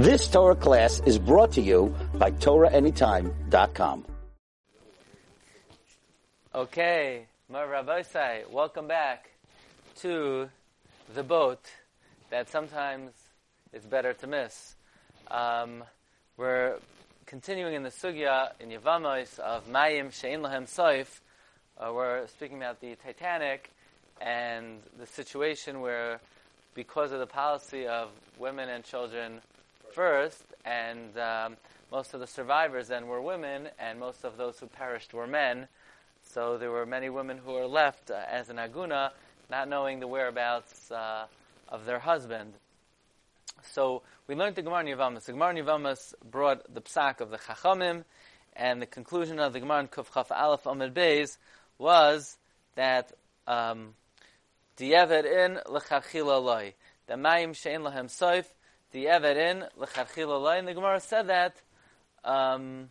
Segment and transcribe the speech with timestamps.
[0.00, 4.06] This Torah class is brought to you by TorahAnytime.com.
[6.54, 8.02] Okay, Mar Rabbi
[8.50, 9.28] welcome back
[9.96, 10.48] to
[11.14, 11.60] the boat
[12.30, 13.12] that sometimes
[13.74, 14.74] is better to miss.
[15.30, 15.84] Um,
[16.38, 16.78] we're
[17.26, 21.20] continuing in the sugya in Yevamos of Mayim Shein Lahem Soif.
[21.76, 23.70] Uh, we're speaking about the Titanic
[24.18, 26.20] and the situation where,
[26.72, 28.08] because of the policy of
[28.38, 29.42] women and children
[29.92, 31.56] first, and um,
[31.90, 35.68] most of the survivors then were women, and most of those who perished were men.
[36.22, 39.10] So there were many women who were left uh, as an aguna,
[39.50, 41.26] not knowing the whereabouts uh,
[41.68, 42.52] of their husband.
[43.62, 45.24] So we learned the Gemara Yavamas.
[45.24, 48.04] The Gemara Yavamas brought the psak of the Chachamim,
[48.54, 51.36] and the conclusion of the Gemara Kuf Chaf Aleph Amid Beis
[51.78, 52.36] was
[52.76, 53.12] that
[53.46, 53.94] um,
[54.78, 56.74] in lecharchila loy.
[57.06, 58.46] The mayim shein lahem soif.
[58.94, 60.58] Diavad in lecharchila loy.
[60.58, 61.60] And the Gemara said that
[62.24, 62.88] um,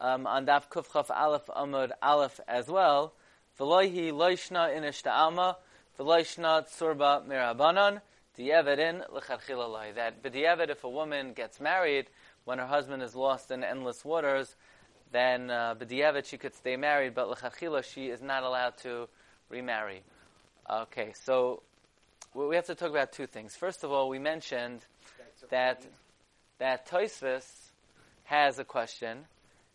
[0.00, 3.12] um, on Daf Kuf Chaf Aleph Amud Aleph as well.
[3.58, 5.56] V'loihi loishna inish alma.
[5.98, 8.00] V'loishna tsurba mirabanan.
[8.38, 9.92] Diavad in lecharchila loy.
[9.94, 12.06] That b'diavad if a woman gets married
[12.44, 14.54] when her husband is lost in endless waters,
[15.12, 19.08] then uh, b'diavad she could stay married, but lecharchila she is not allowed to
[19.48, 20.02] remarry.
[20.70, 21.62] Okay, so
[22.34, 23.54] we have to talk about two things.
[23.54, 24.84] First of all, we mentioned
[25.50, 25.82] that
[26.58, 27.44] that Toisvis
[28.24, 29.18] has a question,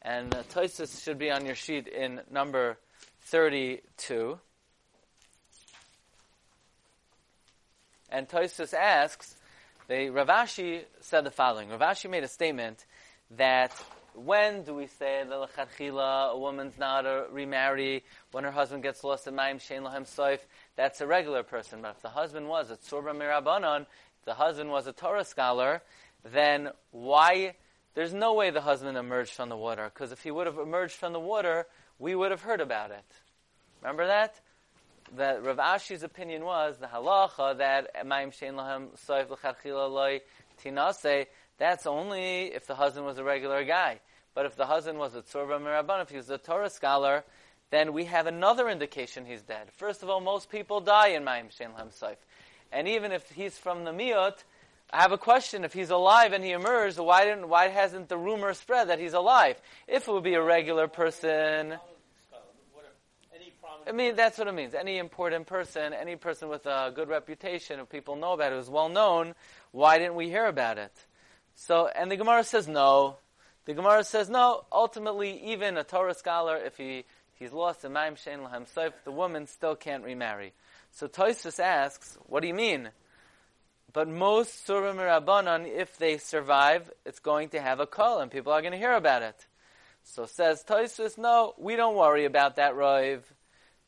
[0.02, 2.78] and uh, Toisvis should be on your sheet in number
[3.22, 4.40] thirty-two.
[8.12, 9.36] And Toisvis asks,
[9.88, 11.70] the Rav Ashi said the following.
[11.70, 12.86] Rav Ashi made a statement
[13.38, 13.72] that
[14.16, 19.04] when do we say that lechatchila a woman's not to remarry when her husband gets
[19.04, 20.40] lost in Mayim Shein Lahem Soif?
[20.80, 21.82] That's a regular person.
[21.82, 25.82] But if the husband was a Tzurba Mirabanon, if the husband was a Torah scholar,
[26.24, 27.56] then why?
[27.96, 30.94] There's no way the husband emerged from the water because if he would have emerged
[30.94, 31.68] from the water,
[32.00, 33.04] we would have heard about it.
[33.82, 34.40] Remember that?
[35.18, 40.22] That Rav Ashi's opinion was the halacha that Mayim Shein Lahem Soif lechatchila loy
[40.64, 44.00] tinase that's only if the husband was a regular guy.
[44.34, 47.26] But if the husband was a tzurba mirabban, if he was a Torah scholar,
[47.72, 49.70] then we have another indication he's dead.
[49.78, 52.18] First of all, most people die in Mayim Shein Lam Saif.
[52.72, 54.44] And even if he's from the Miot,
[54.92, 55.64] I have a question.
[55.64, 59.14] If he's alive and he emerged, why, didn't, why hasn't the rumor spread that he's
[59.14, 59.62] alive?
[59.88, 61.76] If it would be a regular person.
[63.88, 64.74] I mean, that's what it means.
[64.74, 68.70] Any important person, any person with a good reputation, if people know about it, who's
[68.70, 69.34] well known,
[69.72, 70.92] why didn't we hear about it?
[71.56, 73.18] So, and the Gemara says no.
[73.66, 74.66] The Gemara says no.
[74.72, 77.06] Ultimately, even a Torah scholar, if he
[77.40, 80.54] he's lost in Maim Shein Lahem Soif, the woman still can't remarry.
[80.92, 82.90] So Toisus asks, what do you mean?
[83.92, 88.52] But most Surim Rabbanon, if they survive, it's going to have a call, and people
[88.52, 89.48] are going to hear about it.
[90.04, 93.22] So says Toisus, no, we don't worry about that roiv.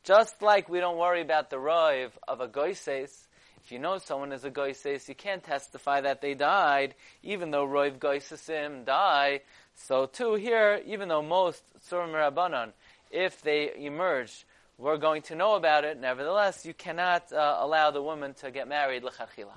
[0.02, 3.28] Just like we don't worry about the roiv of a goises,
[3.64, 7.66] if you know someone is a goises, you can't testify that they died, even though
[7.66, 9.42] roiv goisesim die.
[9.74, 12.72] So too here, even though most surim rabbanon,
[13.12, 14.46] if they emerge,
[14.78, 16.00] we're going to know about it.
[16.00, 19.56] Nevertheless, you cannot uh, allow the woman to get married lecharchila.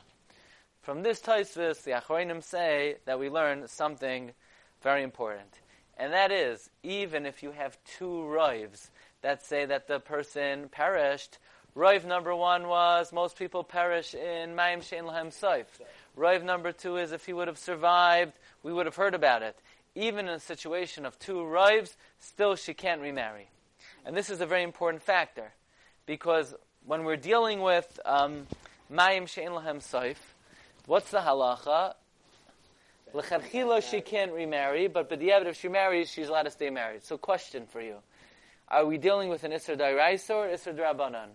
[0.82, 4.32] From this Taisvis, the Achroinim say that we learn something
[4.84, 5.50] very important.
[5.98, 8.90] And that is, even if you have two roivs
[9.22, 11.40] that say that the person perished,
[11.78, 15.66] Rive number one was most people perish in Mayim Shein Lahem Soif.
[16.16, 18.32] Rive number two is if he would have survived,
[18.64, 19.58] we would have heard about it.
[19.96, 23.50] Even in a situation of two wives, still she can't remarry.
[24.06, 25.54] And this is a very important factor
[26.06, 26.54] because
[26.86, 28.48] when we're dealing with um,
[28.92, 30.18] Mayim Shein Lahem Soif,
[30.86, 31.94] what's the halacha?
[33.14, 37.04] L'chadchila she can't remarry, but b'diavad if she marries, she's allowed to stay married.
[37.04, 37.96] So question for you.
[38.68, 41.30] Are we dealing with an Isser Dairaisa or Isser Drabanan?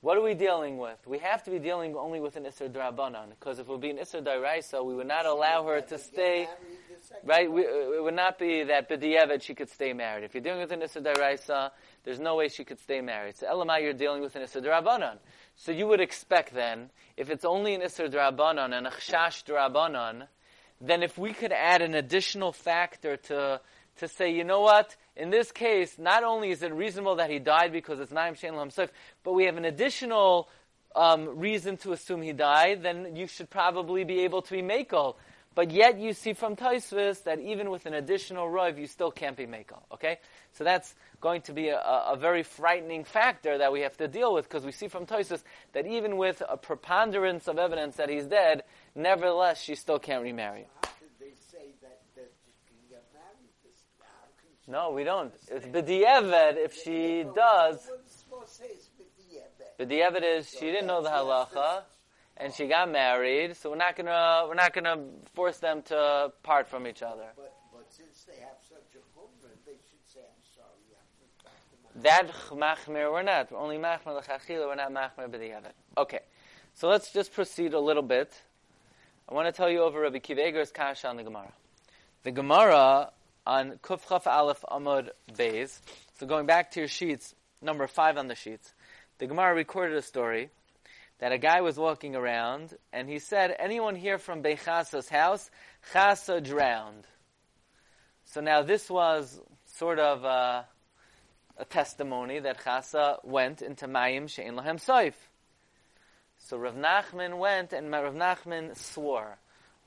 [0.00, 0.96] What are we dealing with?
[1.08, 3.90] We have to be dealing only with an Isser Drabanan, because if it would be
[3.90, 6.46] an Isser Dairaisa, we would not allow her to stay,
[7.24, 7.50] right?
[7.50, 10.22] We, it would not be that B'diavad she could stay married.
[10.22, 11.72] If you're dealing with an Isser Dairaisa,
[12.04, 13.38] there's no way she could stay married.
[13.38, 15.18] So Elamai, you're dealing with an Isser Drabanan.
[15.56, 20.28] So you would expect then, if it's only an Isser Drabanan and a Chash Drabanan,
[20.80, 23.60] then if we could add an additional factor to,
[23.96, 27.38] to say, you know what, in this case, not only is it reasonable that he
[27.38, 28.90] died because it's Naim Shein himself,
[29.24, 30.48] but we have an additional
[30.94, 35.16] um, reason to assume he died, then you should probably be able to be Makel
[35.54, 39.36] But yet you see from Taisvis that even with an additional roiv, you still can't
[39.36, 39.82] be Mako.
[39.92, 40.18] Okay?
[40.52, 44.32] So that's going to be a, a, very frightening factor that we have to deal
[44.32, 45.42] with because we see from Taisvis
[45.72, 48.62] that even with a preponderance of evidence that he's dead,
[48.94, 50.68] nevertheless she still can't remarry.
[54.68, 55.32] No, we don't.
[55.50, 57.88] It's b'di'eved if she does.
[59.80, 61.84] B'di'eved is she didn't know the halacha
[62.36, 64.98] and she got married, so we're not gonna we're not gonna
[65.34, 67.24] force them to part from each other.
[67.34, 73.10] But, but since they have such a chumrah, they should say, "I'm sorry." That machmir
[73.10, 73.50] we're not.
[73.50, 74.66] We're only machmir l'chachila.
[74.66, 75.72] We're not machmir b'di'eved.
[75.96, 76.20] Okay,
[76.74, 78.42] so let's just proceed a little bit.
[79.30, 81.52] I want to tell you over Rabbi Akiva Eiger's kasha on the Gemara.
[82.22, 83.12] The Gemara
[83.48, 85.80] on Kufchaf Aleph Amud Beis.
[86.20, 88.74] So going back to your sheets, number five on the sheets,
[89.16, 90.50] the Gemara recorded a story
[91.18, 95.50] that a guy was walking around and he said, anyone here from Bechasa's house,
[95.94, 97.06] Chasa drowned.
[98.26, 100.66] So now this was sort of a,
[101.56, 105.14] a testimony that Chasa went into Mayim Shein Lahem Soif.
[106.36, 109.38] So Rav Nachman went and Rav Nachman swore.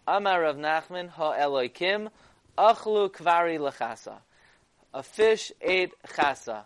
[0.07, 2.09] Amar Rav Nachman ha Eloikim
[2.57, 4.17] achlu kvari lechasa.
[4.93, 6.63] A fish ate chasa.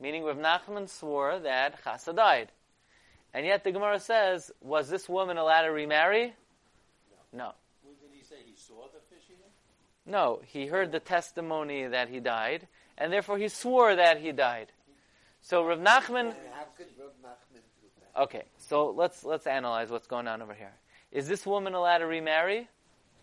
[0.00, 2.50] Meaning Rav Nachman swore that Chasa died.
[3.32, 6.34] And yet the Gemara says, was this woman allowed to remarry?
[7.32, 7.52] No.
[7.82, 9.50] Did he say he saw the fish eating?
[10.04, 12.68] No, he heard the testimony that he died,
[12.98, 14.72] and therefore he swore that he died.
[15.40, 16.34] So Rav Nachman.
[16.52, 18.22] How could Rav Nachman do that?
[18.22, 20.72] Okay, so let's let's analyze what's going on over here.
[21.10, 22.68] Is this woman allowed to remarry?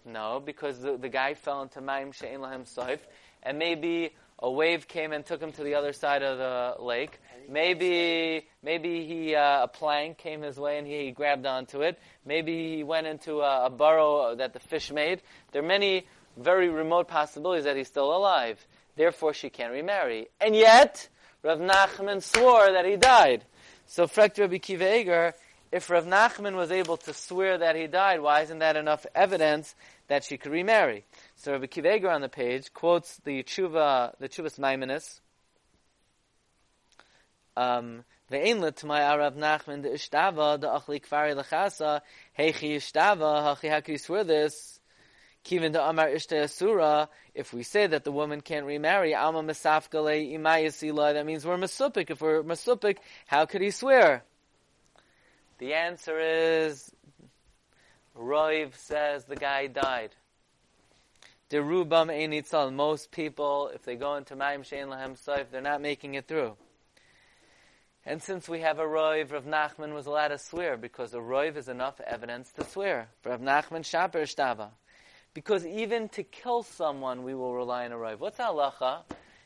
[0.05, 2.99] No, because the, the guy fell into Ma'im She'en Lahem Soif,
[3.43, 7.19] and maybe a wave came and took him to the other side of the lake.
[7.47, 11.99] Maybe maybe he uh, a plank came his way and he, he grabbed onto it.
[12.25, 15.21] Maybe he went into a, a burrow that the fish made.
[15.51, 16.07] There are many
[16.37, 18.65] very remote possibilities that he's still alive.
[18.95, 20.27] Therefore, she can't remarry.
[20.39, 21.07] And yet,
[21.43, 23.45] Rav Nachman swore that he died.
[23.85, 25.33] So, Frekt Rabbi Eiger,
[25.71, 29.73] if Rav Nachman was able to swear that he died, why isn't that enough evidence
[30.07, 31.05] that she could remarry?
[31.37, 35.21] So Rabbi Akiva Eiger on the page quotes the tshuva, the Chuvas Maimonides.
[37.55, 42.01] Um, Ve'en to my Arav Nachman the ishtava the achli kvari lechasa
[42.37, 44.79] heichi ishtava hachi how can you swear this?
[45.43, 51.13] Kivin the Amar Ishta if we say that the woman can't remarry, Alma Masafgale Imayasila,
[51.13, 52.11] that means we're Masupik.
[52.11, 54.23] If we're Masupik, how could he swear?
[55.61, 56.91] The answer is,
[58.17, 60.09] Roiv says the guy died.
[61.51, 66.15] Derubam Einitzal, most people, if they go into Ma'im Shein Lahem Soif, they're not making
[66.15, 66.57] it through.
[68.07, 71.55] And since we have a Roiv, Rav Nachman was allowed to swear, because a Roiv
[71.55, 73.09] is enough evidence to swear.
[73.23, 74.69] Rav Nachman Shaper Shtava.
[75.35, 78.17] Because even to kill someone, we will rely on a Roiv.
[78.17, 79.01] What's halacha?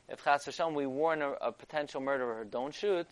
[0.08, 3.08] If Chas Hashem, we warn a, a, potential murderer, don't shoot.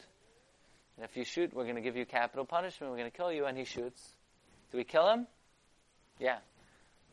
[0.96, 3.32] And if you shoot, we're going to give you capital punishment, we're going to kill
[3.32, 4.02] you, and he shoots.
[4.72, 5.28] Do we kill him?
[6.20, 6.38] Yeah.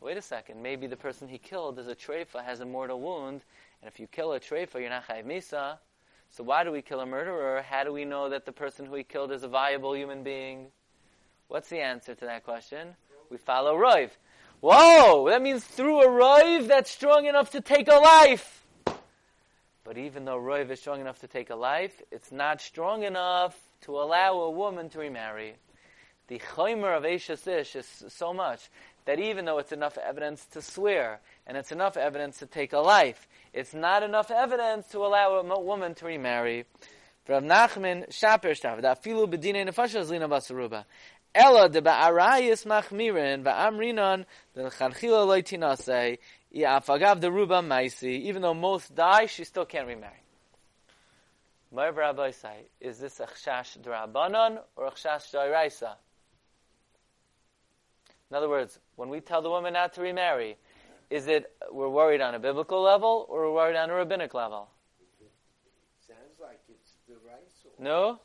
[0.00, 3.42] Wait a second, maybe the person he killed is a treifa, has a mortal wound,
[3.82, 5.76] and if you kill a treifa, you're not chayv misa.
[6.30, 7.60] So why do we kill a murderer?
[7.60, 10.68] How do we know that the person who he killed is a viable human being?
[11.48, 12.94] What's the answer to that question?
[13.30, 14.10] We follow roiv.
[14.60, 18.64] Whoa, that means through a roiv that's strong enough to take a life.
[19.84, 23.58] But even though roiv is strong enough to take a life, it's not strong enough
[23.82, 25.54] to allow a woman to remarry.
[26.28, 28.70] The chaymer of Eishes Ish is so much
[29.04, 32.78] that even though it's enough evidence to swear, and it's enough evidence to take a
[32.78, 36.66] life, it's not enough evidence to allow a woman to remarry.
[37.28, 40.84] Rav Nachman Shaper Shtav, da filu bedine nefasha zlina basaruba.
[41.34, 46.18] Ella de ba'arayis machmirin ba'amrinon the chanchila loy tinasei
[46.54, 48.22] afagav the ruba maisi.
[48.22, 50.19] Even though most die, she still can't remarry.
[51.72, 55.94] My rabbi say, is this a chshash drabanon or a chshash daraisa?
[58.30, 60.56] In other words, when we tell the woman not to remarry,
[61.10, 64.68] is it we're worried on a biblical level or we're worried on a rabbinic level?
[66.06, 67.66] Sounds like it's the rice.
[67.78, 68.20] No?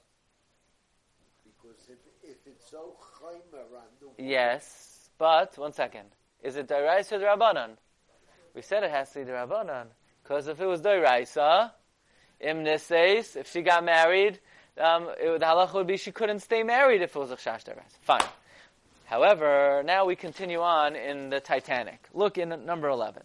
[1.44, 6.10] Because if, if it's so on the Yes, but one second.
[6.44, 7.72] Is it Daraisa or Rabbanan?
[8.54, 9.88] We said it has to be Rabbanan.
[10.22, 11.72] Because if it was Daraisa,
[12.40, 14.40] If she got married,
[14.78, 17.64] um, it, the halacha would be she couldn't stay married if it was a Chash
[18.02, 18.22] Fine.
[19.06, 22.00] However, now we continue on in the Titanic.
[22.14, 23.22] Look in number 11.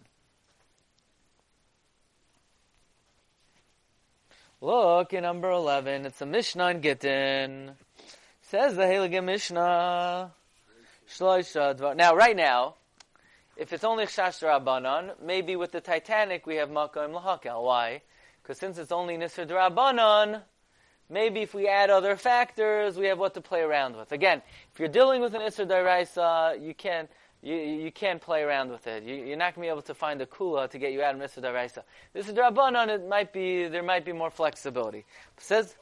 [4.61, 6.05] Look in number 11.
[6.05, 7.71] It's a Mishnah in Gittin.
[8.43, 10.33] Says the Heilige Mishnah.
[11.97, 12.75] Now, right now,
[13.57, 17.65] if it's only Rabbanon, maybe with the Titanic we have Makom Lahakel.
[17.65, 18.03] Why?
[18.51, 20.43] Because since it's only Nisr Rabbanon,
[21.09, 24.11] maybe if we add other factors, we have what to play around with.
[24.11, 24.43] Again,
[24.75, 27.09] if you're dealing with an Isser Daraisa, you can't.
[27.43, 29.05] You, you can't play around with it.
[29.05, 31.15] You, are not going to be able to find a kula to get you out
[31.15, 31.41] of Mr.
[31.41, 31.85] Daraisa.
[32.13, 34.99] This is Rabbanon, it might be, there might be more flexibility.
[34.99, 35.05] It
[35.39, 35.77] says,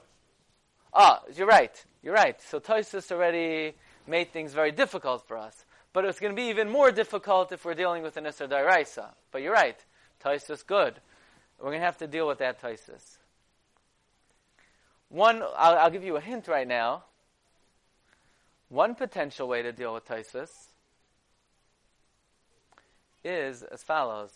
[0.92, 2.40] ah, you're right, you're right.
[2.42, 3.74] So Toisus already
[4.06, 5.64] made things very difficult for us.
[5.94, 9.14] But it's going to be even more difficult if we're dealing with an Isser Daraisa.
[9.32, 9.82] But you're right,
[10.22, 11.00] Toisus good.
[11.58, 13.18] We're going to have to deal with that Toisus.
[15.08, 17.04] One, I'll, I'll, give you a hint right now.
[18.68, 20.50] One potential way to deal with Toisus
[23.24, 24.32] is as follows.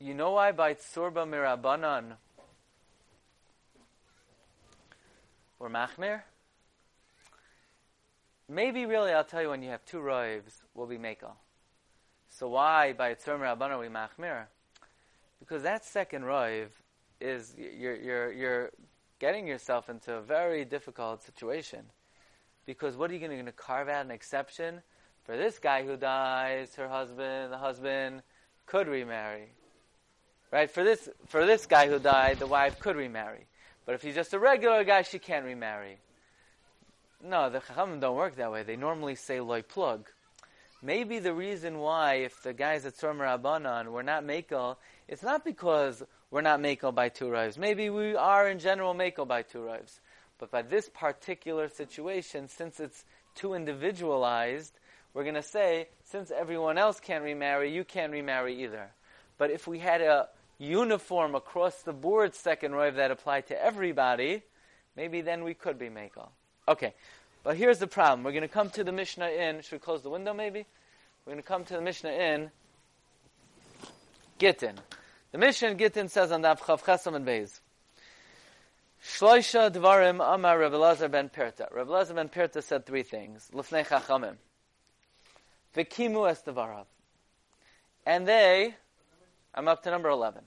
[0.00, 2.16] You know why by Tsurba Mirabanan
[5.58, 6.22] or Machmir?
[8.48, 11.32] Maybe really I'll tell you when you have two roivs will be Mekel.
[12.36, 14.46] So why by Tzur Mirabanan we Machmir?
[15.38, 16.66] Because that second roiv
[17.20, 18.70] is you're, you're, you're
[19.20, 21.84] getting yourself into a very difficult situation.
[22.66, 24.82] Because what are you going to carve out an exception?
[25.22, 28.22] For this guy who dies, her husband, the husband
[28.66, 29.52] could remarry.
[30.50, 30.68] Right?
[30.68, 33.46] For this, for this guy who died, the wife could remarry.
[33.86, 35.98] But if he's just a regular guy, she can't remarry.
[37.22, 38.64] No, the Chachamim don't work that way.
[38.64, 40.08] They normally say loy plug.
[40.84, 44.76] Maybe the reason why, if the guys at Tzormer Abanan were not Makel,
[45.08, 47.56] it's not because we're not Makel by two rives.
[47.56, 50.00] Maybe we are in general Makel by two rives.
[50.38, 54.78] But by this particular situation, since it's too individualized,
[55.14, 58.90] we're going to say, since everyone else can't remarry, you can't remarry either.
[59.38, 64.42] But if we had a uniform across the board second roiv that applied to everybody,
[64.96, 66.28] maybe then we could be Makel.
[66.68, 66.92] Okay,
[67.42, 68.22] but here's the problem.
[68.22, 69.62] We're going to come to the Mishnah in.
[69.62, 70.66] Should we close the window maybe?
[71.26, 72.50] We're going to come to the Mishnah in
[74.38, 74.74] Gittin.
[75.32, 77.60] The Mishnah in Gittin says on the Chav Chesam and Beis.
[79.02, 81.68] Shloisha Dvarim Amar Rabbi Lazar ben Perta.
[81.72, 83.48] Rabbi Lazar ben Perta said three things.
[83.54, 84.36] Lefnei Chachamim.
[85.74, 86.84] Vikimu es Dvarav.
[88.04, 88.74] And they,
[89.54, 90.42] I'm up to number 11.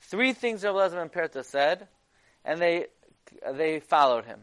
[0.00, 1.86] Three things Rabbi Lazar ben Perta said,
[2.46, 2.86] and they,
[3.52, 4.40] they followed him.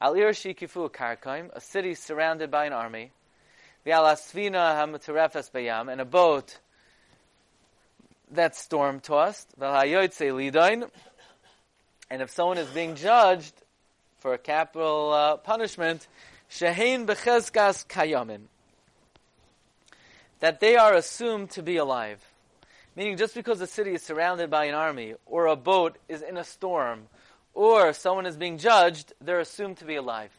[0.00, 3.10] Al Shikifu Karkaim, a city surrounded by an army.
[3.88, 6.58] V'alasvina hamatarefes bayam, and a boat
[8.30, 9.48] that's storm tossed.
[9.58, 10.90] And
[12.10, 13.54] if someone is being judged
[14.18, 16.06] for a capital uh, punishment,
[16.50, 18.42] shehein bechezkas kayamin,
[20.40, 22.22] that they are assumed to be alive.
[22.94, 26.36] Meaning, just because a city is surrounded by an army, or a boat is in
[26.36, 27.08] a storm,
[27.54, 30.37] or someone is being judged, they're assumed to be alive.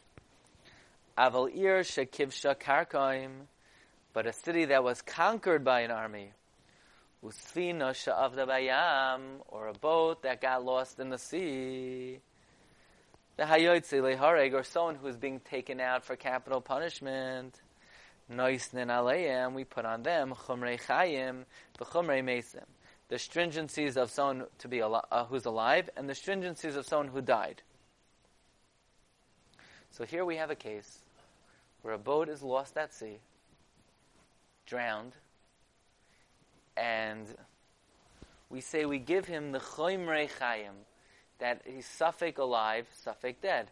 [1.20, 3.48] Aval ir shekivsha karkaim,
[4.14, 6.32] but a city that was conquered by an army.
[7.22, 12.20] Usfina sha'avda bayam, or a boat that got lost in the sea.
[13.36, 17.60] The hayoytze lehareg, or someone who is being taken out for capital punishment.
[18.32, 21.44] Noisnin aleim, we put on them chumrei chayim,
[21.78, 22.64] v'chumrei mesim
[23.10, 27.08] the stringencies of someone to be al- uh, who's alive and the stringencies of someone
[27.08, 27.64] who died.
[29.90, 31.00] So here we have a case
[31.90, 33.18] where a boat is lost at sea,
[34.68, 35.14] drowned,
[36.78, 37.26] and
[38.48, 40.86] we say we give him the choimrei chayim,
[41.40, 43.72] that he's suffix alive, suffix dead.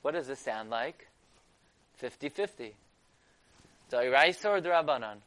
[0.00, 1.06] What does this sound like?
[2.02, 2.72] 50-50.
[3.92, 5.18] Dairaisa or Drabanan?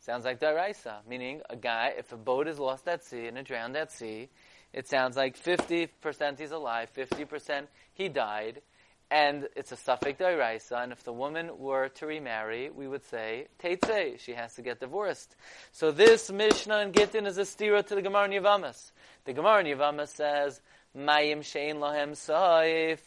[0.00, 3.46] Sounds like Daraisa, meaning a guy, if a boat is lost at sea and it
[3.46, 4.30] drowned at sea,
[4.72, 8.62] it sounds like 50% he's alive, 50% he died,
[9.10, 13.46] and it's a suffix Daraisa, and if the woman were to remarry, we would say,
[13.62, 15.36] Teitze, she has to get divorced.
[15.72, 18.90] So this Mishnah in Gittin is a stira to the Gemara Yavamas.
[19.24, 20.60] The Gemara Yavamas says,
[20.96, 22.98] Mayim shein lohem saif,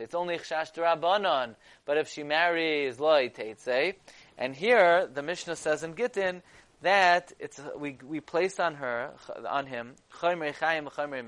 [0.00, 3.94] it's only chash drabanan, but if she marries loy teitze,
[4.38, 6.40] and here, the Mishnah says in Gittin
[6.80, 9.10] that it's we we place on her
[9.46, 11.22] on him chaymer chayim chaymer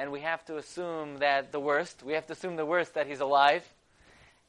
[0.00, 2.02] and we have to assume that the worst.
[2.02, 3.68] We have to assume the worst that he's alive,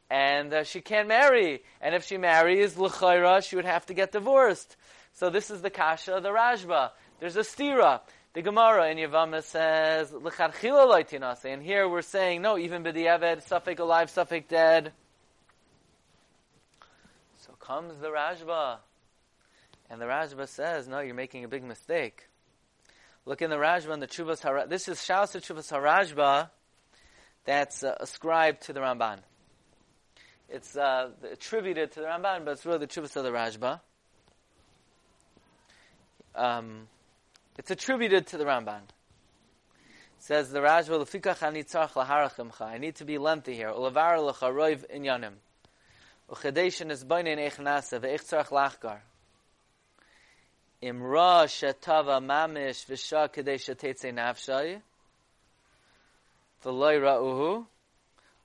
[0.10, 1.62] and uh, she can't marry.
[1.82, 4.78] And if she marries l'chayra, she would have to get divorced.
[5.12, 6.92] So this is the kasha, the Rashba.
[7.20, 8.00] There's a stira.
[8.34, 14.10] The Gemara in Yavama says l'charchila and here we're saying no, even b'diavad, suffix alive,
[14.10, 14.94] suffix dead
[17.40, 18.78] So comes the Rashba.
[19.90, 22.30] And the Rashba says, no, you're making a big mistake.
[23.26, 24.70] Look in the Rashba and the Chuvas Harashba.
[24.70, 26.50] This is Shaus Chuvas Harashba
[27.46, 29.20] that's uh, ascribed to the Ramban.
[30.50, 33.80] It's uh, attributed to the Ramban, but it's really the Chuvas of the Rashba.
[36.34, 36.88] Um,
[37.60, 38.82] it's attributed to the Ramban.
[40.18, 43.70] Says the Rashba, "Lefikach ani tzarch laharachimcha." I need to be lengthy here.
[43.70, 45.34] Ulavar lecharoiv inyanim.
[46.28, 49.02] Uchedeshin is bainin echnasa ve'ich tzarch lachgar.
[50.84, 54.82] Imra shetava mamish v'sha kadesha tetze nafshay.
[56.64, 57.66] V'loy ra'uhu.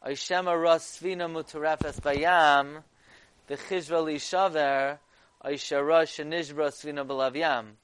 [0.05, 2.83] Oishema ra svina mutarefes bayam.
[3.49, 4.99] V'chizra li shaver.
[5.45, 7.77] Oishara shenishbra svina b'lavyam.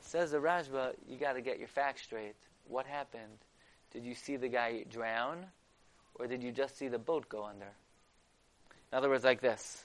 [0.00, 2.36] Says the Rashba, you got to get your facts straight.
[2.68, 3.38] What happened?
[3.92, 5.46] Did you see the guy drown,
[6.14, 7.72] or did you just see the boat go under?
[8.92, 9.84] In other words, like this.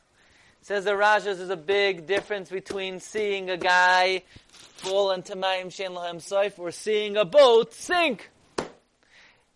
[0.61, 5.91] Says the Rashba, there's a big difference between seeing a guy fall into Mayim Shen
[5.91, 8.29] Lahem Saif or seeing a boat sink.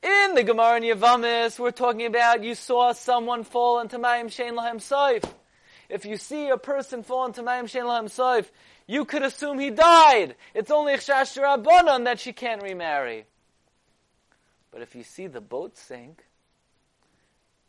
[0.01, 4.55] In the Gemara in Yavamis, we're talking about you saw someone fall into Mayim Shen
[4.55, 5.24] Lahem Saif.
[5.89, 8.48] If you see a person fall into Mayim Shen Lahem Saif,
[8.88, 10.36] you could assume he died.
[10.53, 13.25] It's only Chshash Rabbanon that she can't remarry.
[14.72, 16.24] But if you see the boat sink,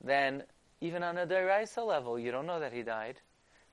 [0.03, 0.45] then
[0.85, 3.19] even on a deraisa level, you don't know that he died.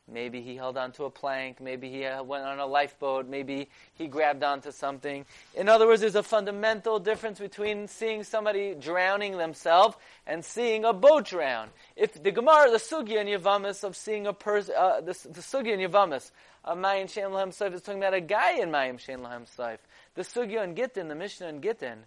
[0.09, 1.59] Maybe he held onto a plank.
[1.59, 3.27] Maybe he uh, went on a lifeboat.
[3.27, 5.25] Maybe he grabbed onto something.
[5.53, 10.93] In other words, there's a fundamental difference between seeing somebody drowning themselves and seeing a
[10.93, 11.69] boat drown.
[11.97, 15.73] If the Gemara, the Sugya in Yavamis of seeing a person, uh, the, the Sugya
[15.73, 16.31] in Yavamis,
[16.63, 19.79] a Mayim Shein Lahem Saif is talking about a guy in Mayim Shein Lahem Saif.
[20.15, 21.99] The Sugya in Gittin, the Mishnah in Gittin,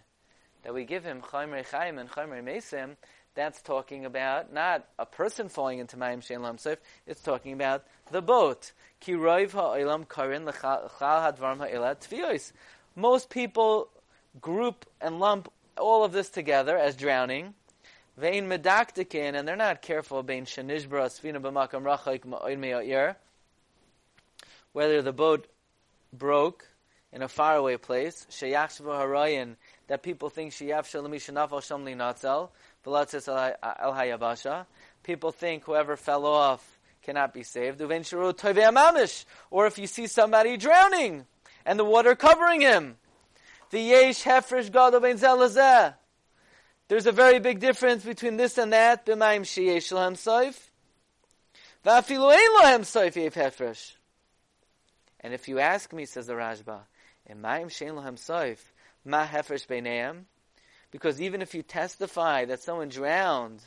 [0.63, 2.95] that we give him Chaymer Chaim and Chaymer Mesim,
[3.35, 7.83] that's talking about not a person falling into Mayim Shein Lahem Saif, it's talking about
[8.11, 8.71] the boat.
[8.99, 12.51] Ki roiv karin l'chal tfios.
[12.95, 13.89] Most people
[14.41, 17.53] group and lump all of this together as drowning.
[18.17, 20.23] Vein medaktikin, and they're not careful.
[20.23, 23.15] Bein shenishbra svina b'makam me'o'ir
[24.75, 25.47] whether the boat
[26.11, 26.67] broke
[27.15, 29.55] in a faraway place, sheyachshvu harayin,
[29.87, 32.49] that people think sheyav shalami shenafal shamli natzel,
[32.85, 34.65] v'latzis al hayabasha.
[35.01, 37.81] People think whoever fell off cannot be saved.
[37.81, 41.25] Or if you see somebody drowning
[41.65, 42.97] and the water covering him.
[43.71, 44.25] There's
[47.05, 49.05] a very big difference between this and that.
[49.05, 50.59] B'mayim sheyesh lahem soif.
[51.85, 53.93] V'afilu ein lahem soif yev hefresh.
[55.21, 56.81] And if you ask me, says the Rashba,
[60.91, 63.61] Because even if you testify that someone drowned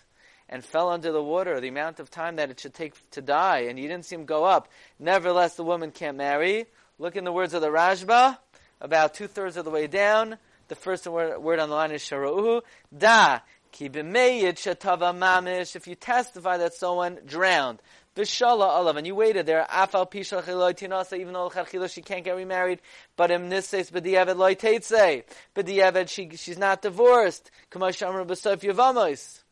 [0.49, 3.67] and fell under the water, the amount of time that it should take to die,
[3.69, 4.69] and you didn't see him go up,
[4.99, 6.67] nevertheless the woman can't marry.
[6.99, 8.39] Look in the words of the Rashba,
[8.81, 10.39] about two thirds of the way down.
[10.69, 12.63] The first word, word on the line is Shara'uhu,
[12.97, 13.41] Da,
[13.73, 17.81] Ki b'meyid shatava mamish, if you testify that someone drowned.
[18.19, 19.65] Vishala alav, and you waited there.
[19.71, 22.81] Afal pishal chiloy tinasa, even though l'chadchila she can't get remarried.
[23.17, 25.23] But im nises b'diavad loy teitze.
[25.55, 27.53] B'diavad she she's not divorced.
[27.71, 29.45] Kamash amr b'sof yavamos.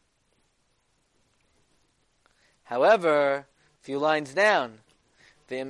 [2.65, 3.45] However, a
[3.83, 4.81] few lines down.
[5.49, 5.69] If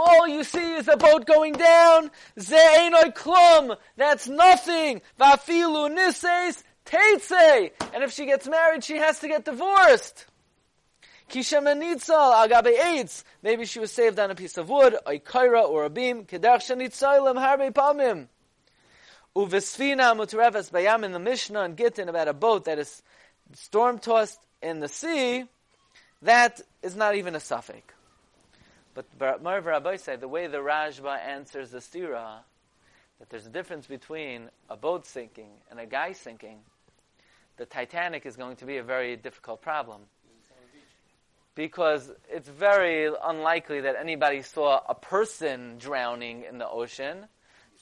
[0.00, 2.10] all you see is the boat going down.
[3.96, 5.00] That's nothing.
[5.20, 5.94] Vafilu
[6.88, 7.70] Teitze!
[7.92, 10.24] And if she gets married, she has to get divorced.
[11.28, 13.24] Kisha Menitzal, Agabe AIDS.
[13.42, 16.24] Maybe she was saved on a piece of wood, a kaira or a beam.
[16.24, 18.28] Kedach Shanitzalim Harbe Palmim.
[19.36, 23.02] Uvesfina Mutreves Bayam in the Mishnah and Gittin about a boat that is
[23.52, 25.44] storm tossed in the sea.
[26.22, 27.94] That is not even a suffix.
[29.18, 32.38] But Marv Rabbi said the way the Rashba answers the stira,
[33.20, 36.58] that there's a difference between a boat sinking and a guy sinking
[37.58, 40.00] the Titanic is going to be a very difficult problem.
[41.54, 47.26] Because it's very unlikely that anybody saw a person drowning in the ocean.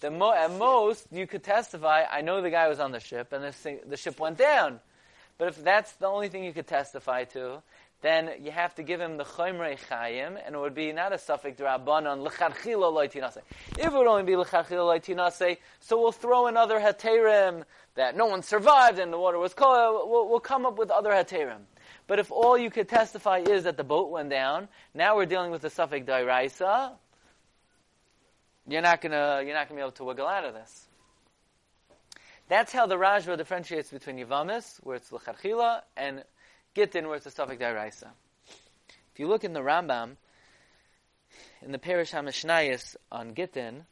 [0.00, 3.32] The mo- at most, you could testify, I know the guy was on the ship
[3.32, 4.80] and the, the ship went down.
[5.38, 7.62] But if that's the only thing you could testify to,
[8.02, 11.18] then you have to give him the chomrei chayim, and it would be not a
[11.18, 13.38] suffix drabanon lecharchila loitinase.
[13.78, 18.26] If it would only be lecharchila loitinase, so we'll throw in other heterim that no
[18.26, 20.08] one survived and the water was cold.
[20.10, 21.62] We'll, we'll come up with other heterim.
[22.06, 25.50] But if all you could testify is that the boat went down, now we're dealing
[25.50, 26.92] with the suffix dairaisa.
[28.68, 30.86] You're not gonna you're not gonna be able to wiggle out of this.
[32.48, 36.22] That's how the Rashba differentiates between Yavamis, where it's lecharchila, and
[36.76, 38.08] Gittin, where it's a suffix daraisa.
[39.14, 40.16] If you look in the Rambam,
[41.62, 43.86] in the Parish HaMishnayis on Gittin,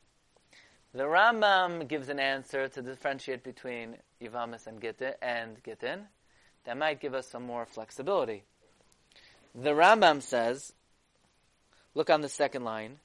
[0.92, 6.02] the Rambam gives an answer to differentiate between Yivamis and Gittin, and Gittin
[6.66, 8.42] that might give us some more flexibility.
[9.54, 10.74] The Rambam says,
[11.94, 12.98] look on the second line,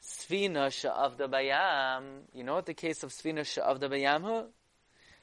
[0.00, 2.20] Svina sha'avda bayam.
[2.32, 4.44] You know what the case of Svina sha'avda bayam?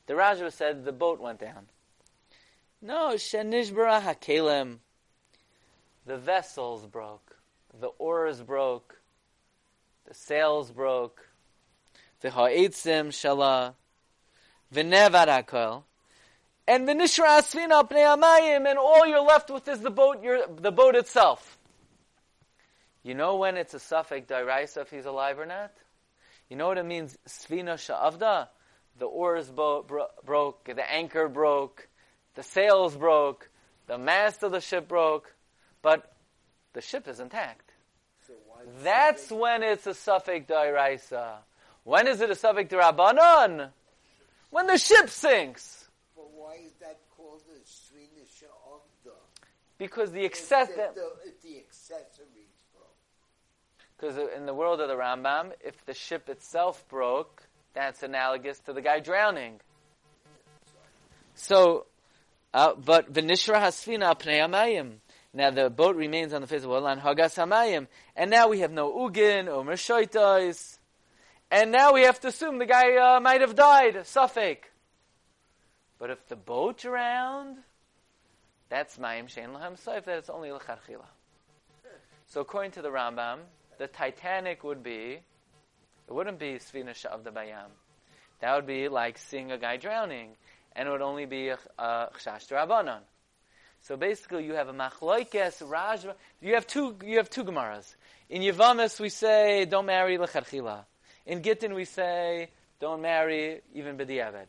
[0.08, 1.68] The Rajah said the boat went down.
[2.82, 4.78] No, shenishbara hakelim.
[6.06, 7.38] The vessels broke.
[7.80, 9.02] The oars broke.
[10.08, 11.28] The sails broke.
[12.22, 13.74] The shala.
[14.74, 15.84] V'nevad hakol.
[16.68, 20.72] And v'nishra asvina pnei amayim, and all you're left with is the boat, your, the
[20.72, 21.58] boat itself.
[23.04, 25.72] You know when it's a suffix dairaisa if he's alive or not?
[26.50, 27.18] You know what it means?
[27.28, 28.48] Svina sha'avda?
[28.98, 31.88] The oars bo- bro- broke, the anchor broke,
[32.36, 33.50] the sails broke,
[33.88, 35.34] the mast of the ship broke,
[35.82, 36.14] but
[36.74, 37.72] the ship is intact.
[38.28, 41.38] So why That's when it's a suffix dairaisa.
[41.84, 43.70] When is it a suffix derabanan?
[44.50, 45.88] When the ship sinks.
[46.16, 49.12] But why is that called the Svinisha of the?
[49.78, 50.90] Because the excess, the,
[51.26, 52.96] if the accessories broke.
[53.98, 57.44] because in the world of the Rambam, if the ship itself broke,
[57.74, 59.60] that's analogous to the guy drowning.
[61.36, 61.86] So,
[62.56, 64.94] uh, but v'nishra hasfina pnei.
[65.34, 67.88] Now the boat remains on the face of the water, and hagas hamayim.
[68.16, 70.78] And now we have no ugin, or mershoitais.
[71.52, 74.70] And now we have to assume the guy uh, might have died, suffix.
[76.00, 77.58] But if the boat drowned,
[78.70, 81.06] that's mayim shein lahem soif, that it's only l'charchila.
[82.28, 83.40] So according to the Rambam,
[83.78, 85.20] the Titanic would be,
[86.08, 87.70] it wouldn't be Svina of the Bayam.
[88.40, 90.38] That would be like seeing a guy drowning,
[90.76, 93.00] and it would only be uh, a chshash rabbanon.
[93.82, 96.16] So basically, you have a machloikes rashba.
[96.42, 96.96] You have two.
[97.06, 97.96] You have two gemaras.
[98.30, 100.86] In Yavamis, we say don't marry lecharchila.
[101.26, 104.48] In Gittin, we say don't marry even b'diavad.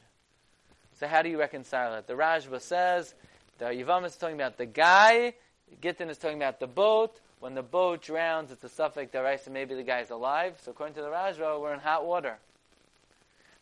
[0.99, 2.07] So how do you reconcile it?
[2.07, 3.15] The Rashba says
[3.59, 5.35] the Yavamis is talking about the guy.
[5.83, 7.21] Gittin is talking about the boat.
[7.39, 9.51] When the boat drowns, it's a suffix deraisa.
[9.51, 10.59] Maybe the guy's alive.
[10.63, 12.39] So according to the Rashba, we're in hot water.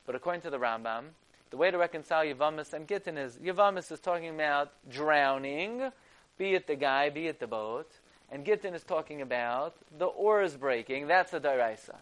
[0.07, 1.07] But according to the Rambam,
[1.55, 5.93] the way to reconcile Yavamis and Gittin is Yavamis is talking about drowning,
[6.37, 7.89] be it the guy, be it the boat,
[8.29, 11.07] and Gittin is talking about the oars breaking.
[11.07, 11.95] That's a deraisa.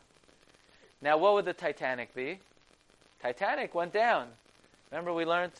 [1.02, 2.38] Now, what would the Titanic be?
[3.20, 4.28] Titanic went down.
[4.90, 5.52] Remember, we learned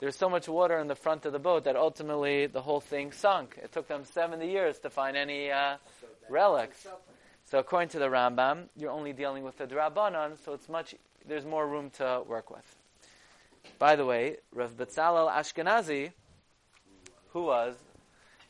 [0.00, 3.10] there's so much water in the front of the boat that ultimately the whole thing
[3.10, 3.58] sunk.
[3.62, 6.86] It took them 70 years to find any uh, So relics.
[7.46, 10.94] So according to the Rambam, you're only dealing with the Drabanan, so it's much,
[11.26, 12.76] there's more room to work with.
[13.80, 16.12] By the way, Rav Betzalel Ashkenazi,
[17.30, 17.74] who was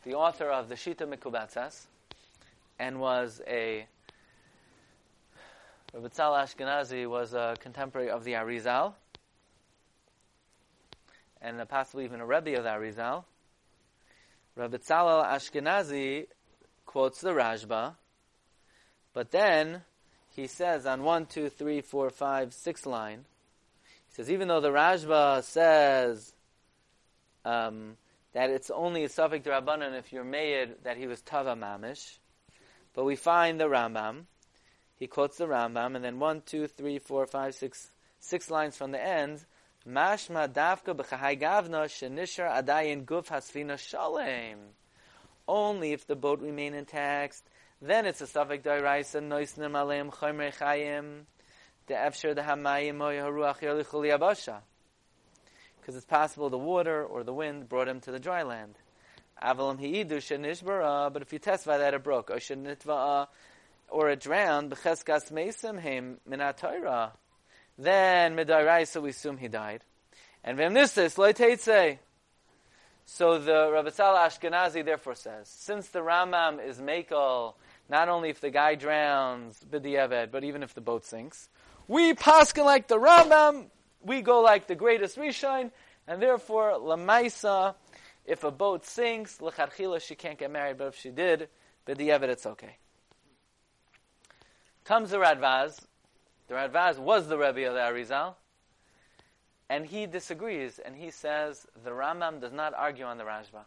[0.05, 1.87] the author of the Shita Mikubatzas,
[2.81, 3.87] and was a,
[5.95, 8.95] Rav Betzalel Ashkenazi was a contemporary of the Arizal,
[11.41, 13.23] and possibly even a Rebbe of the Arizal.
[14.57, 16.27] Rav Betzalel Ashkenazi
[16.87, 17.95] quotes the Rashba,
[19.15, 19.83] but then
[20.35, 23.27] he says on one, two, three, four, five, six line,
[24.11, 26.33] he says even though the Rashba says
[27.45, 27.97] um,
[28.33, 32.19] that it's only a suffix rabbanon if you're made that he was tava mamish,
[32.93, 34.25] but we find the Rambam.
[34.97, 38.91] He quotes the Rambam, and then one, two, three, four, five, six, six lines from
[38.91, 39.45] the end.
[39.89, 44.59] Mashma davka b'chahai gavna shenishar adayin guf hasfina shalem.
[45.47, 47.43] Only if the boat remain intact,
[47.81, 51.23] then it's a suffix dairaisa noisnim aleim chomer chayim
[55.81, 58.77] Because it's possible the water or the wind brought him to the dry land.
[59.43, 59.71] But
[61.23, 64.73] if you testify that it broke, or it drowned,
[67.79, 69.83] then midairaisa we assume he died.
[70.45, 70.59] And.
[73.07, 77.55] So the Rav Tzal Ashkenazi therefore says, since the Rambam is Makel,
[77.89, 81.49] not only if the guy drowns, but even if the boat sinks,
[81.91, 83.67] we paskin like the Rambam,
[84.01, 85.73] we go like the greatest Rishon,
[86.07, 87.75] and therefore, Lamaisa,
[88.25, 91.49] if a boat sinks, Lecharchila, she can't get married, but if she did,
[91.89, 92.77] b'diavad, it's okay.
[94.85, 95.81] Comes the Radvaz,
[96.47, 98.37] the Radvaz was the Rebbe of the Arizal,
[99.69, 103.65] and he disagrees, and he says the Rambam does not argue on the Rashba.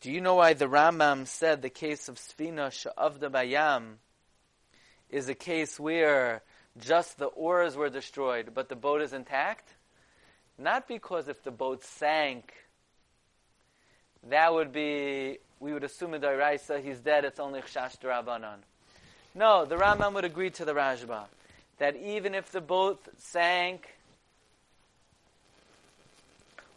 [0.00, 3.98] Do you know why the Rambam said the case of Sfina Sha'avda Bayam
[5.10, 6.42] is a case where
[6.80, 9.74] just the oars were destroyed, but the boat is intact?
[10.58, 12.52] Not because if the boat sank,
[14.28, 17.96] that would be, we would assume in Dairaisa, he's dead, it's only Chash.
[19.34, 21.24] No, the Rambam would agree to the Rashba,
[21.78, 23.88] that even if the boat sank,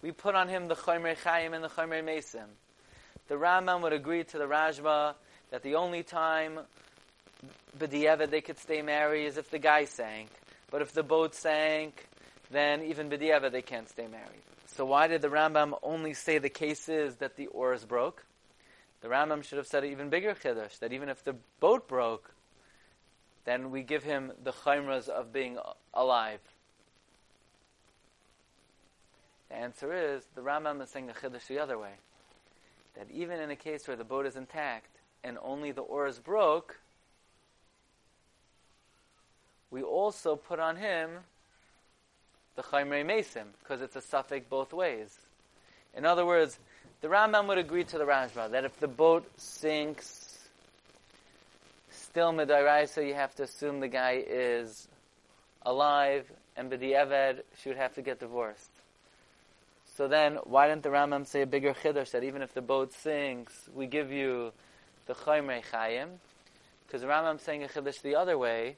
[0.02, 2.48] we put on him the Chomer Chaim and the Chomer Mesim.
[3.28, 5.16] The Rambam would agree to the Rashba
[5.52, 6.60] that the only time
[7.78, 10.30] B'di'evet they could stay married is if the guy sank.
[10.71, 12.08] But if the boat sank,
[12.52, 14.41] then even B'di'evet they can't stay married.
[14.67, 18.23] So why did the Rambam only say the case is that the oars broke?
[19.02, 22.32] The Rambam should have said an even bigger chiddush, that even if the boat broke,
[23.45, 25.58] then we give him the chaymras of being
[25.93, 26.39] alive.
[29.50, 31.93] The answer is, the Rambam is saying a chiddush the other way.
[32.95, 36.80] That even in a case where the boat is intact and only the oars broke,
[39.71, 41.10] we also put on him
[42.56, 45.15] the Chaimrei Mesim, because it's a suffix both ways.
[45.95, 46.58] In other words,
[47.01, 50.47] the Rambam would agree to the Rashba that if the boat sinks,
[51.91, 52.36] still
[52.88, 54.88] so you have to assume the guy is
[55.62, 56.25] alive,
[56.56, 58.71] and B'di'eved, she would have to get divorced.
[59.95, 62.93] So then, why didn't the Rambam say a bigger chiddush that even if the boat
[62.93, 64.51] sinks, we give you
[65.06, 66.08] the Chaimrei Chayim?
[66.86, 68.77] Because the Rambam's saying a chiddush the other way,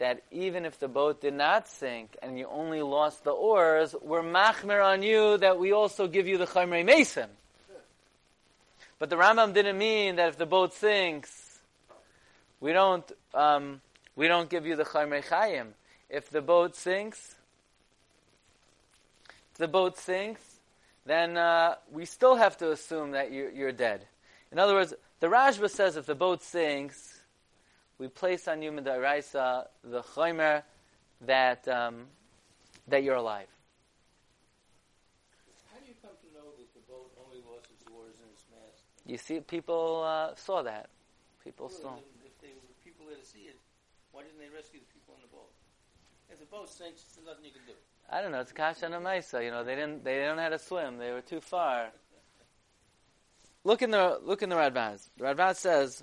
[0.00, 4.22] that even if the boat did not sink and you only lost the oars, we're
[4.22, 7.28] machmer on you that we also give you the chaymer mason.
[8.98, 11.58] But the Rambam didn't mean that if the boat sinks,
[12.60, 13.82] we don't um,
[14.16, 15.68] we don't give you the chaymer chayim.
[16.08, 17.36] If the boat sinks,
[19.52, 20.42] if the boat sinks,
[21.04, 24.06] then uh, we still have to assume that you're, you're dead.
[24.50, 27.09] In other words, the Rashba says if the boat sinks,
[28.00, 30.62] we place on you midaraisa the chaymer
[31.20, 32.06] that um,
[32.88, 33.46] that you're alive.
[35.70, 38.44] How do you come to know that the boat only lost its oars and its
[38.50, 38.80] mast?
[39.04, 40.88] You see, people uh, saw that.
[41.44, 41.94] People Really, saw.
[42.24, 43.58] If they were people there to see it,
[44.12, 45.52] why didn't they rescue the people on the boat?
[46.32, 47.76] If the boat sinks, there's nothing you can do.
[48.10, 48.40] I don't know.
[48.40, 49.44] It's kasha and Maisa.
[49.44, 50.04] You know, they didn't.
[50.04, 50.96] They didn't know how to swim.
[50.96, 51.88] They were too far.
[53.64, 55.10] Look in the look in the Radvaz.
[55.18, 56.02] The Radvaz says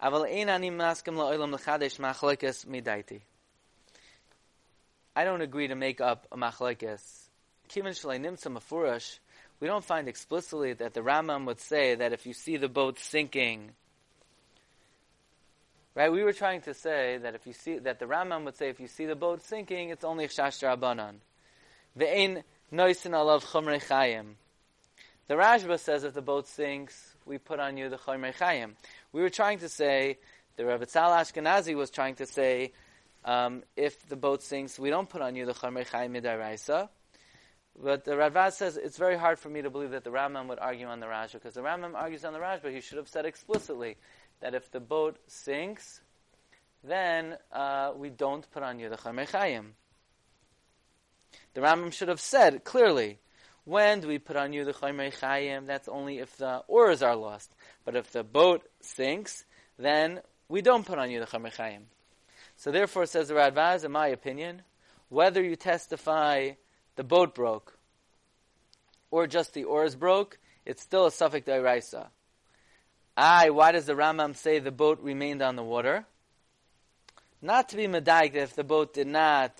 [0.00, 0.10] I
[5.24, 7.28] don't agree to make up a mafurash.
[9.60, 13.00] We don't find explicitly that the Rambam would say that if you see the boat
[13.00, 13.72] sinking,
[15.96, 16.12] right?
[16.12, 18.78] We were trying to say that if you see that the Rambam would say if
[18.78, 21.14] you see the boat sinking, it's only shashtra abanan.
[21.98, 24.34] Ve'ein noisin alav chumrei chayim.
[25.26, 28.76] The Rashba says if the boat sinks, we put on you the chumrei chayim.
[29.12, 30.18] We were trying to say,
[30.56, 32.72] the Rebbe Tzal Ashkenazi was trying to say,
[33.24, 36.88] um, if the boat sinks, we don't put on you the Chamer Chaim Midaraisa.
[37.80, 40.58] But the Radvaz says it's very hard for me to believe that the Rambam would
[40.58, 43.24] argue on the Rashba, because the Rambam argues on the Rashba, he should have said
[43.24, 43.96] explicitly
[44.40, 46.00] that if the boat sinks,
[46.82, 49.74] then uh, we don't put on you the Chaim.
[51.54, 53.18] The Rambam should have said clearly,
[53.68, 55.66] when do we put on you the Chaymer Chayim?
[55.66, 57.52] That's only if the oars are lost.
[57.84, 59.44] But if the boat sinks,
[59.78, 61.82] then we don't put on you the Chaymer Chayim.
[62.56, 64.62] So therefore, says the Radvaz, in my opinion,
[65.10, 66.52] whether you testify
[66.96, 67.78] the boat broke
[69.10, 72.08] or just the oars broke, it's still a suffix deraisa.
[73.18, 76.06] Aye, why does the Rambam say the boat remained on the water?
[77.42, 79.52] Not to be medaik if the boat did not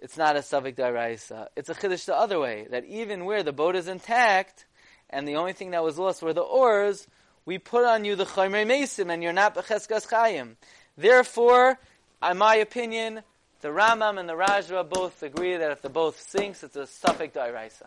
[0.00, 1.48] it's not a suffix daraisa.
[1.56, 4.66] It's a chiddush the other way that even where the boat is intact
[5.10, 7.06] and the only thing that was lost were the oars,
[7.44, 10.56] we put on you the chaymer mesim and you're not becheskas chayim.
[10.96, 11.78] Therefore,
[12.28, 13.22] in my opinion,
[13.60, 17.36] the Rambam and the Rashba both agree that if the boat sinks, it's a suffix
[17.36, 17.86] daraisa.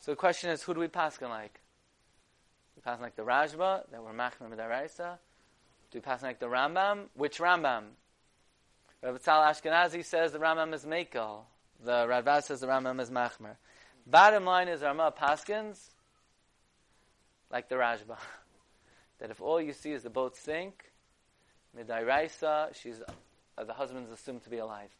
[0.00, 1.54] So the question is, who do we pass like?
[1.54, 1.60] Do
[2.76, 5.18] we pass like the Rashba that we're machmir daraisa?
[5.90, 7.04] Do we pass like the Rambam?
[7.14, 7.84] Which Rambam?
[9.02, 11.42] Rabbi Tzal Ashkenazi says the Rambam is Mekel.
[11.84, 13.56] The Radvaz says the Rambam is Machmer.
[14.06, 15.78] Bottom line is Rama Paskins,
[17.50, 18.16] like the Rashba,
[19.20, 20.90] that if all you see is the boat sink,
[21.78, 23.00] Midairaisa, she's
[23.56, 24.90] uh, the husband's assumed to be alive,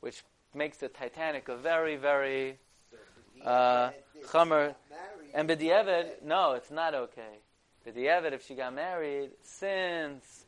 [0.00, 0.22] which
[0.54, 2.58] makes the Titanic a very, very
[3.44, 3.90] uh.
[5.34, 7.40] And B'di'evet, no, it's not okay.
[7.86, 10.45] B'di'evet, if she got married, since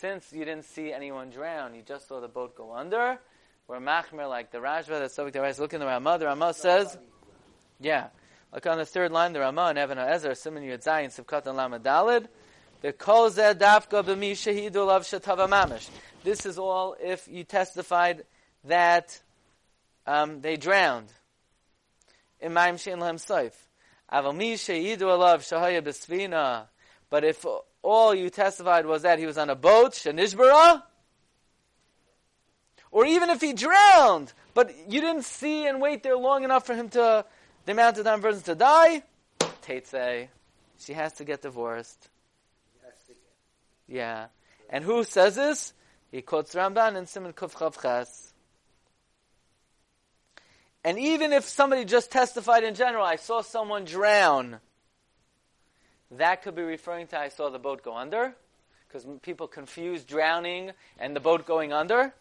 [0.00, 3.18] since you didn't see anyone drown, you just saw the boat go under,
[3.68, 5.62] we're machmer like the Rashba, that's subject to.
[5.62, 6.18] Look in the Ramah.
[6.18, 6.96] The Ramah says,
[7.78, 8.08] yeah.
[8.52, 11.56] Look on the third line, the Ramah and Evan Ezer, Simon Yud Zayin, Sivkat and
[11.56, 12.26] Lama Dalid.
[12.80, 15.88] The kol dafka b'mi shahidu lav shatava mamish.
[16.24, 18.24] This is all if you testified
[18.64, 19.20] that
[20.06, 21.08] um, they drowned.
[22.40, 23.52] In Maim Shein Lahem Soif.
[24.10, 26.64] Aval alav shahaya besvina.
[27.10, 27.44] But if
[27.82, 30.82] all you testified was that he was on a boat, shenishbara,
[32.90, 36.74] or even if he drowned, but you didn't see and wait there long enough for
[36.74, 37.24] him to,
[37.64, 39.02] the of time for to die,
[39.62, 40.28] Tate say,
[40.78, 42.08] she has to get divorced.
[43.86, 44.26] Yeah.
[44.68, 45.72] And who says this?
[46.10, 48.08] He quotes Ramban in Simon Kuf Chav.
[50.82, 54.60] And even if somebody just testified in general, I saw someone drown,
[56.12, 58.34] that could be referring to I saw the boat go under,
[58.88, 62.12] because people confuse drowning and the boat going under.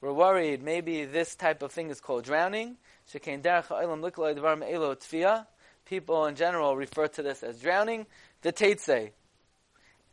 [0.00, 2.76] We're worried maybe this type of thing is called drowning.
[5.86, 8.06] People in general refer to this as drowning.
[8.42, 9.10] The Teitse.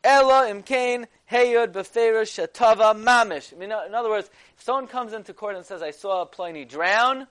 [0.03, 3.51] Ella imkain heyud beferish shatava mamish.
[3.53, 7.27] In other words, if someone comes into court and says, I saw a Pliny drown,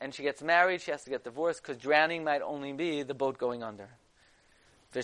[0.00, 3.14] and she gets married, she has to get divorced because drowning might only be the
[3.14, 3.88] boat going under.
[4.92, 4.98] He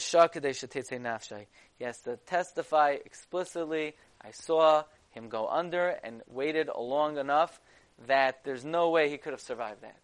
[1.85, 7.61] has to testify explicitly, I saw him go under and waited long enough
[8.07, 9.97] that there's no way he could have survived that.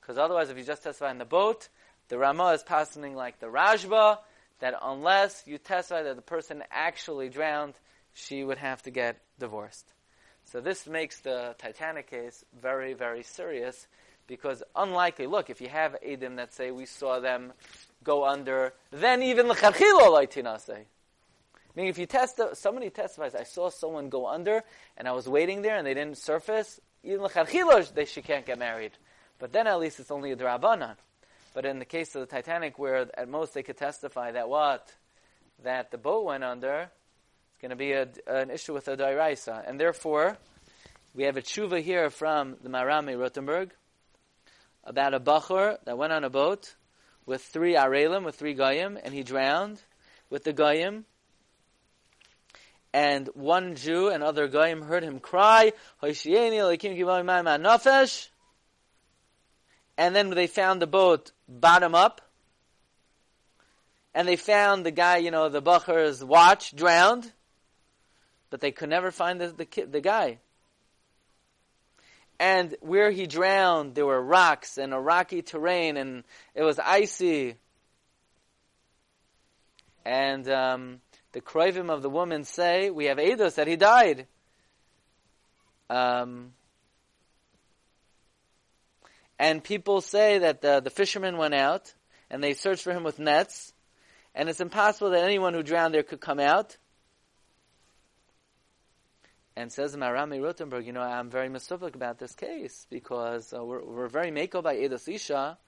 [0.00, 1.68] Because otherwise, if you just testify in the boat,
[2.08, 4.18] the Ramah is passing like the Rashba,
[4.60, 7.74] that unless you testify that the person actually drowned,
[8.12, 9.92] she would have to get divorced.
[10.44, 13.86] So this makes the Titanic case very, very serious
[14.26, 17.52] because unlikely, look, if you have Adim that say we saw them
[18.02, 20.84] go under, then even l'chadchilo laitinase.
[21.74, 24.62] Meaning if you test, somebody testifies, I saw someone go under
[24.96, 28.58] and I was waiting there and they didn't surface, even l'chadchilo, they, she can't get
[28.58, 28.92] married.
[29.38, 30.96] But then at least it's only a drabanan.
[31.54, 34.94] But in the case of the Titanic, where at most they could testify that what?
[35.64, 36.90] That the boat went under,
[37.52, 39.68] it's going to be a, an issue with a dairaisa.
[39.68, 40.38] And therefore,
[41.14, 43.72] we have a tshuva here from the Marami Rothenburg
[44.84, 46.74] about a bachur that went on a boat
[47.26, 49.82] with three arelim, with three goyim, and he drowned
[50.28, 51.04] with the goyim.
[52.92, 55.72] And one Jew and other goyim heard him cry,
[59.98, 62.20] and then they found the boat bottom up,
[64.14, 67.32] and they found the guy, you know, the bachur's watch drowned,
[68.50, 70.38] but they could never find the, the, the guy.
[72.38, 77.56] And where he drowned, there were rocks and a rocky terrain, and it was icy.
[80.04, 81.00] And um,
[81.32, 84.26] the Kroivim of the woman say, we have Eidos that he died.
[85.88, 86.52] Um,
[89.38, 91.94] and people say that the, the fishermen went out
[92.30, 93.74] and they searched for him with nets,
[94.34, 96.78] and it's impossible that anyone who drowned there could come out.
[99.54, 103.84] And says Marami Rothenburg, you know, I'm very misufik about this case because uh, we're,
[103.84, 105.58] we're very mako by Edos Isha,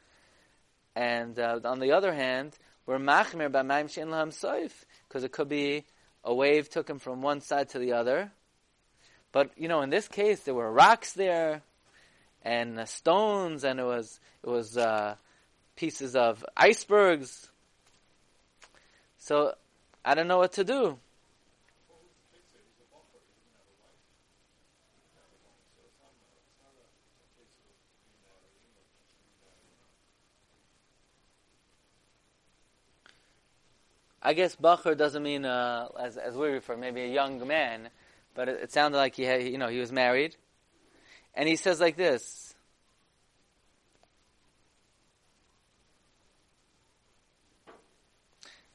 [0.96, 4.72] and uh, on the other hand, we're machmir by Maim Shein Laham Soif
[5.08, 5.84] because it could be
[6.22, 8.30] a wave took him from one side to the other.
[9.32, 11.62] But you know, in this case, there were rocks there
[12.42, 15.16] and uh, stones, and it was it was uh,
[15.76, 17.50] pieces of icebergs.
[19.18, 19.54] So
[20.04, 20.98] I don't know what to do.
[34.26, 37.90] I guess Bachur doesn't mean uh, as as we refer, maybe a young man,
[38.34, 40.34] but it, it sounded like he had, you know, he was married,
[41.34, 42.54] and he says like this.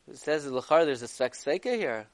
[0.07, 2.07] It says Lachar, there's a sex faker here.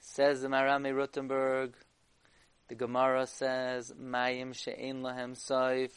[0.00, 1.74] Says the Marami Rothenburg.
[2.68, 5.92] The Gemara says, Mayim she'en lahem soif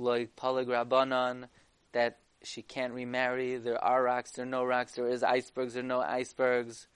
[0.00, 1.48] like Palagrabanan,
[1.92, 3.56] that she can't remarry.
[3.56, 4.92] There are rocks, there are no rocks.
[4.92, 6.86] There is icebergs, there are no icebergs.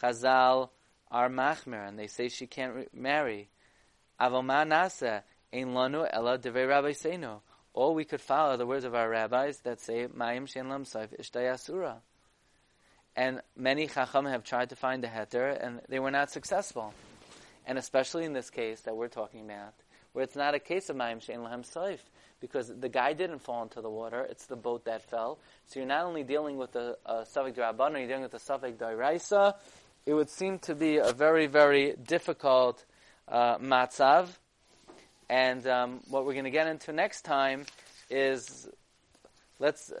[0.00, 0.70] Chazal
[1.10, 3.48] are machmer, and they say she can't re- marry.
[4.20, 7.40] Avoma nasa ein lanu ela devei rabbi seino.
[7.72, 11.18] Or we could follow the words of our rabbis that say mayim shen lam saif
[11.18, 11.96] ishtayasura.
[13.16, 16.94] And many chacham have tried to find a heter, and they were not successful.
[17.66, 19.74] And especially in this case that we're talking about,
[20.12, 21.98] where it's not a case of mayim shen lam saif
[22.40, 25.38] because the guy didn't fall into the water; it's the boat that fell.
[25.66, 28.76] So you're not only dealing with the uh, suffix drabban, you're dealing with the suffix
[28.78, 29.54] dairaisa.
[30.06, 32.84] It would seem to be a very, very difficult
[33.28, 34.28] uh, matzav.
[35.30, 37.64] And um, what we're going to get into next time
[38.10, 38.68] is
[39.58, 39.92] let's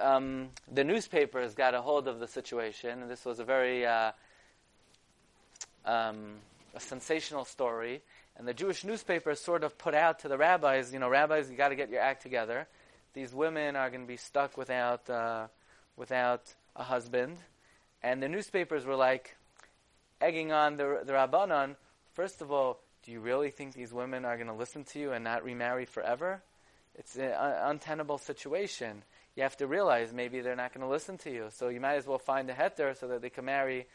[0.00, 4.12] um, the newspapers got a hold of the situation, and this was a very uh,
[5.84, 6.36] um,
[6.74, 8.02] a sensational story.
[8.38, 11.56] And the Jewish newspapers sort of put out to the rabbis, you know, rabbis, you
[11.56, 12.66] got to get your act together.
[13.14, 15.46] These women are going to be stuck without uh,
[15.96, 16.42] without
[16.74, 17.38] a husband,
[18.02, 19.34] and the newspapers were like
[20.20, 21.76] egging on the the rabbanon.
[22.12, 25.12] First of all, do you really think these women are going to listen to you
[25.12, 26.42] and not remarry forever?
[26.94, 29.02] It's an untenable situation.
[29.34, 31.48] You have to realize maybe they're not going to listen to you.
[31.50, 33.86] So you might as well find a heter so that they can marry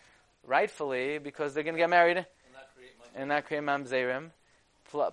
[0.46, 2.26] rightfully because they're going to get married
[3.16, 4.32] and not create mamzerim.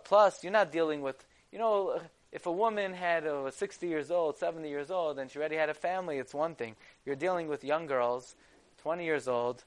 [0.04, 2.00] Plus, you're not dealing with, you know,
[2.32, 5.56] if a woman had uh, was 60 years old, 70 years old, and she already
[5.56, 6.76] had a family, it's one thing.
[7.06, 8.34] You're dealing with young girls,
[8.82, 9.64] 20 years old,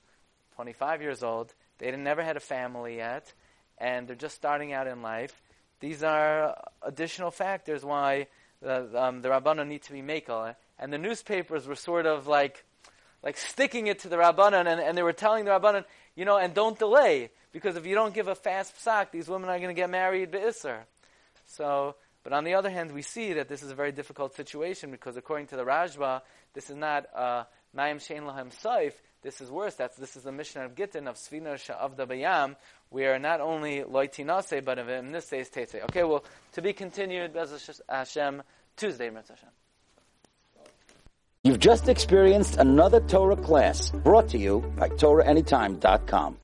[0.56, 1.54] 25 years old.
[1.78, 3.34] They never had a family yet
[3.82, 5.42] and they're just starting out in life.
[5.80, 8.28] These are additional factors why
[8.62, 10.56] the, um, the Rabbanon need to be makel.
[10.78, 12.64] And the newspapers were sort of like,
[13.24, 15.84] like sticking it to the Rabbanon, and, and they were telling the Rabbanon,
[16.16, 19.50] you know, and don't delay, because if you don't give a fast psak, these women
[19.50, 20.80] are going to get married be'isr.
[21.48, 24.92] So, but on the other hand, we see that this is a very difficult situation,
[24.92, 26.22] because according to the Rashba,
[26.54, 27.08] this is not
[27.76, 29.76] Mayim Shein Lahem Saif, this is worse.
[29.76, 31.58] That's this is the mission of Gittin of Svina
[31.96, 32.56] the Bayam,
[32.90, 35.76] where not only loitinase, but in this case.
[35.76, 36.24] Okay, well,
[36.54, 38.44] to be continued, Bez Hashem,
[38.78, 39.50] Tuesday, Hashem.
[41.44, 46.38] You've just experienced another Torah class brought to you by TorahAnytime.com.